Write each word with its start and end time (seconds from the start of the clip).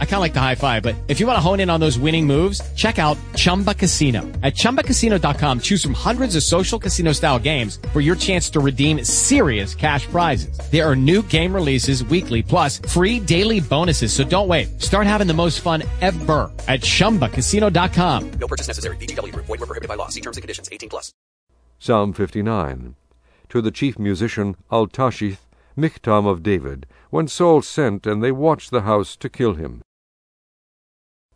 I 0.00 0.04
kind 0.04 0.16
of 0.16 0.20
like 0.20 0.34
the 0.34 0.40
high 0.40 0.54
five, 0.54 0.82
but 0.82 0.94
if 1.08 1.20
you 1.20 1.26
want 1.26 1.38
to 1.38 1.40
hone 1.40 1.60
in 1.60 1.70
on 1.70 1.80
those 1.80 1.98
winning 1.98 2.26
moves, 2.26 2.60
check 2.74 2.98
out 2.98 3.16
Chumba 3.34 3.72
Casino. 3.72 4.20
At 4.42 4.54
ChumbaCasino.com, 4.54 5.60
choose 5.60 5.82
from 5.82 5.94
hundreds 5.94 6.36
of 6.36 6.42
social 6.42 6.78
casino 6.78 7.12
style 7.12 7.38
games 7.38 7.78
for 7.94 8.02
your 8.02 8.16
chance 8.16 8.50
to 8.50 8.60
redeem 8.60 9.02
serious 9.04 9.74
cash 9.74 10.06
prizes. 10.06 10.60
There 10.70 10.86
are 10.86 10.94
new 10.94 11.22
game 11.22 11.54
releases 11.54 12.04
weekly, 12.04 12.42
plus 12.42 12.76
free 12.76 13.18
daily 13.18 13.60
bonuses. 13.60 14.12
So 14.12 14.22
don't 14.22 14.48
wait. 14.48 14.82
Start 14.82 15.06
having 15.06 15.26
the 15.26 15.32
most 15.32 15.62
fun 15.62 15.82
ever 16.02 16.52
at 16.68 16.82
ChumbaCasino.com. 16.82 18.30
No 18.32 18.46
purchase 18.46 18.68
necessary. 18.68 18.98
VGW. 18.98 19.34
Void 19.34 19.48
were 19.48 19.56
prohibited 19.58 19.88
by 19.88 19.94
law. 19.94 20.08
See 20.08 20.20
terms 20.20 20.36
and 20.36 20.42
conditions. 20.42 20.68
18 20.70 20.90
plus. 20.90 21.14
Psalm 21.78 22.12
59. 22.12 22.96
To 23.48 23.62
the 23.62 23.70
chief 23.70 23.98
musician 23.98 24.54
Altaschith, 24.70 25.38
Michtam 25.76 26.26
of 26.26 26.42
David, 26.42 26.86
when 27.10 27.26
Saul 27.26 27.62
sent, 27.62 28.06
and 28.06 28.22
they 28.22 28.30
watched 28.30 28.70
the 28.70 28.82
house 28.82 29.16
to 29.16 29.28
kill 29.28 29.54
him. 29.54 29.82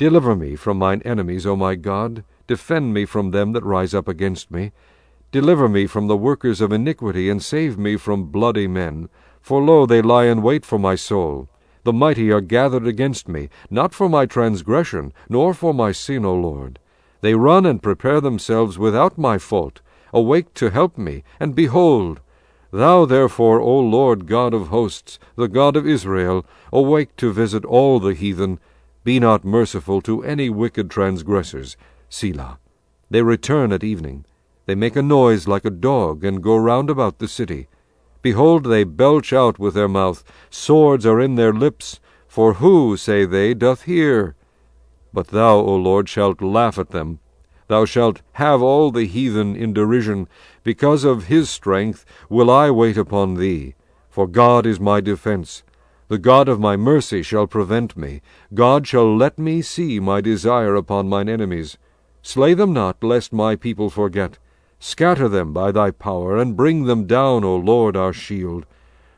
Deliver 0.00 0.34
me 0.34 0.56
from 0.56 0.78
mine 0.78 1.02
enemies, 1.04 1.44
O 1.44 1.54
my 1.54 1.74
God. 1.74 2.24
Defend 2.46 2.94
me 2.94 3.04
from 3.04 3.32
them 3.32 3.52
that 3.52 3.62
rise 3.62 3.92
up 3.92 4.08
against 4.08 4.50
me. 4.50 4.72
Deliver 5.30 5.68
me 5.68 5.86
from 5.86 6.06
the 6.06 6.16
workers 6.16 6.62
of 6.62 6.72
iniquity, 6.72 7.28
and 7.28 7.42
save 7.42 7.76
me 7.76 7.98
from 7.98 8.30
bloody 8.30 8.66
men. 8.66 9.10
For 9.42 9.60
lo, 9.60 9.84
they 9.84 10.00
lie 10.00 10.24
in 10.24 10.40
wait 10.40 10.64
for 10.64 10.78
my 10.78 10.94
soul. 10.94 11.50
The 11.84 11.92
mighty 11.92 12.32
are 12.32 12.40
gathered 12.40 12.86
against 12.86 13.28
me, 13.28 13.50
not 13.68 13.92
for 13.92 14.08
my 14.08 14.24
transgression, 14.24 15.12
nor 15.28 15.52
for 15.52 15.74
my 15.74 15.92
sin, 15.92 16.24
O 16.24 16.34
Lord. 16.34 16.78
They 17.20 17.34
run 17.34 17.66
and 17.66 17.82
prepare 17.82 18.22
themselves 18.22 18.78
without 18.78 19.18
my 19.18 19.36
fault. 19.36 19.82
Awake 20.14 20.54
to 20.54 20.70
help 20.70 20.96
me, 20.96 21.24
and 21.38 21.54
behold, 21.54 22.22
Thou 22.72 23.04
therefore, 23.04 23.60
O 23.60 23.78
Lord 23.78 24.26
God 24.26 24.54
of 24.54 24.68
hosts, 24.68 25.18
the 25.36 25.46
God 25.46 25.76
of 25.76 25.86
Israel, 25.86 26.46
awake 26.72 27.16
to 27.16 27.34
visit 27.34 27.66
all 27.66 28.00
the 28.00 28.14
heathen, 28.14 28.60
be 29.02 29.18
not 29.18 29.44
merciful 29.44 30.00
to 30.02 30.22
any 30.22 30.50
wicked 30.50 30.90
transgressors. 30.90 31.76
Selah. 32.08 32.58
They 33.10 33.22
return 33.22 33.72
at 33.72 33.82
evening. 33.82 34.24
They 34.66 34.74
make 34.74 34.96
a 34.96 35.02
noise 35.02 35.48
like 35.48 35.64
a 35.64 35.70
dog, 35.70 36.24
and 36.24 36.42
go 36.42 36.56
round 36.56 36.90
about 36.90 37.18
the 37.18 37.28
city. 37.28 37.68
Behold, 38.22 38.64
they 38.64 38.84
belch 38.84 39.32
out 39.32 39.58
with 39.58 39.74
their 39.74 39.88
mouth, 39.88 40.22
swords 40.50 41.06
are 41.06 41.20
in 41.20 41.36
their 41.36 41.52
lips, 41.52 42.00
for 42.28 42.54
who, 42.54 42.96
say 42.96 43.24
they, 43.24 43.54
doth 43.54 43.82
hear? 43.82 44.36
But 45.12 45.28
thou, 45.28 45.56
O 45.56 45.74
Lord, 45.74 46.08
shalt 46.08 46.40
laugh 46.42 46.78
at 46.78 46.90
them. 46.90 47.18
Thou 47.66 47.84
shalt 47.84 48.20
have 48.32 48.62
all 48.62 48.90
the 48.90 49.06
heathen 49.06 49.56
in 49.56 49.72
derision. 49.72 50.28
Because 50.62 51.04
of 51.04 51.24
his 51.24 51.48
strength 51.48 52.04
will 52.28 52.50
I 52.50 52.70
wait 52.70 52.96
upon 52.96 53.34
thee. 53.34 53.74
For 54.08 54.26
God 54.26 54.66
is 54.66 54.78
my 54.78 55.00
defence. 55.00 55.62
The 56.10 56.18
God 56.18 56.48
of 56.48 56.58
my 56.58 56.76
mercy 56.76 57.22
shall 57.22 57.46
prevent 57.46 57.96
me. 57.96 58.20
God 58.52 58.84
shall 58.84 59.16
let 59.16 59.38
me 59.38 59.62
see 59.62 60.00
my 60.00 60.20
desire 60.20 60.74
upon 60.74 61.08
mine 61.08 61.28
enemies. 61.28 61.78
Slay 62.20 62.52
them 62.52 62.72
not, 62.72 63.04
lest 63.04 63.32
my 63.32 63.54
people 63.54 63.90
forget. 63.90 64.36
Scatter 64.80 65.28
them 65.28 65.52
by 65.52 65.70
thy 65.70 65.92
power, 65.92 66.36
and 66.36 66.56
bring 66.56 66.86
them 66.86 67.06
down, 67.06 67.44
O 67.44 67.54
Lord 67.54 67.96
our 67.96 68.12
shield. 68.12 68.66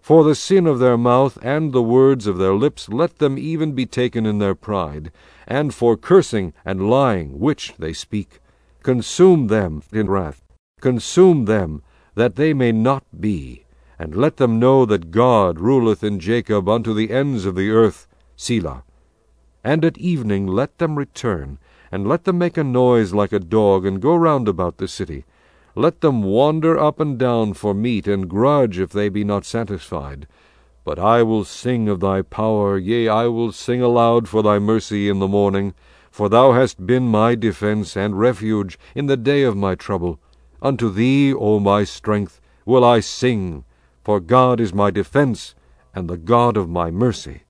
For 0.00 0.22
the 0.22 0.36
sin 0.36 0.68
of 0.68 0.78
their 0.78 0.96
mouth 0.96 1.36
and 1.42 1.72
the 1.72 1.82
words 1.82 2.28
of 2.28 2.38
their 2.38 2.54
lips 2.54 2.88
let 2.88 3.18
them 3.18 3.36
even 3.36 3.72
be 3.72 3.84
taken 3.84 4.24
in 4.24 4.38
their 4.38 4.54
pride, 4.54 5.10
and 5.44 5.74
for 5.74 5.96
cursing 5.96 6.54
and 6.64 6.88
lying 6.88 7.40
which 7.40 7.74
they 7.80 7.92
speak. 7.92 8.38
Consume 8.84 9.48
them 9.48 9.82
in 9.92 10.08
wrath, 10.08 10.40
consume 10.80 11.46
them, 11.46 11.82
that 12.14 12.36
they 12.36 12.54
may 12.54 12.70
not 12.70 13.02
be, 13.20 13.65
and 13.98 14.14
let 14.14 14.36
them 14.36 14.58
know 14.58 14.84
that 14.84 15.10
God 15.10 15.58
ruleth 15.58 16.04
in 16.04 16.20
Jacob 16.20 16.68
unto 16.68 16.92
the 16.92 17.10
ends 17.10 17.46
of 17.46 17.54
the 17.54 17.70
earth. 17.70 18.06
Selah. 18.36 18.84
And 19.64 19.84
at 19.84 19.98
evening 19.98 20.46
let 20.46 20.78
them 20.78 20.96
return, 20.96 21.58
and 21.90 22.06
let 22.06 22.24
them 22.24 22.38
make 22.38 22.56
a 22.56 22.64
noise 22.64 23.14
like 23.14 23.32
a 23.32 23.38
dog, 23.38 23.86
and 23.86 24.02
go 24.02 24.14
round 24.14 24.48
about 24.48 24.76
the 24.78 24.88
city. 24.88 25.24
Let 25.74 26.00
them 26.00 26.22
wander 26.22 26.78
up 26.78 27.00
and 27.00 27.18
down 27.18 27.54
for 27.54 27.74
meat, 27.74 28.06
and 28.06 28.28
grudge 28.28 28.78
if 28.78 28.90
they 28.90 29.08
be 29.08 29.24
not 29.24 29.44
satisfied. 29.44 30.26
But 30.84 30.98
I 30.98 31.22
will 31.22 31.44
sing 31.44 31.88
of 31.88 32.00
thy 32.00 32.22
power, 32.22 32.78
yea, 32.78 33.08
I 33.08 33.26
will 33.26 33.50
sing 33.50 33.82
aloud 33.82 34.28
for 34.28 34.42
thy 34.42 34.58
mercy 34.58 35.08
in 35.08 35.18
the 35.18 35.26
morning. 35.26 35.74
For 36.10 36.28
thou 36.28 36.52
hast 36.52 36.86
been 36.86 37.08
my 37.08 37.34
defence 37.34 37.96
and 37.96 38.18
refuge 38.18 38.78
in 38.94 39.06
the 39.06 39.16
day 39.16 39.42
of 39.42 39.56
my 39.56 39.74
trouble. 39.74 40.20
Unto 40.62 40.88
thee, 40.88 41.34
O 41.34 41.60
my 41.60 41.84
strength, 41.84 42.40
will 42.64 42.84
I 42.84 43.00
sing, 43.00 43.64
for 44.06 44.20
God 44.20 44.60
is 44.60 44.72
my 44.72 44.88
defence 44.92 45.56
and 45.92 46.08
the 46.08 46.16
God 46.16 46.56
of 46.56 46.68
my 46.68 46.92
mercy. 46.92 47.42